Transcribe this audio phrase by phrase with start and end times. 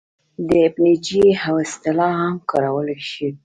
[0.47, 3.27] د این جي او اصطلاح هم کارولی شو.